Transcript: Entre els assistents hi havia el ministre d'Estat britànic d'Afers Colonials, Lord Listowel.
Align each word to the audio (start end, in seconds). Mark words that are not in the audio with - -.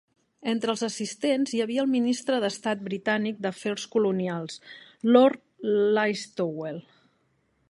Entre 0.51 0.71
els 0.73 0.83
assistents 0.87 1.53
hi 1.57 1.61
havia 1.65 1.83
el 1.83 1.91
ministre 1.91 2.39
d'Estat 2.45 2.81
britànic 2.89 3.39
d'Afers 3.47 3.87
Colonials, 3.97 4.59
Lord 5.19 5.71
Listowel. 6.01 6.87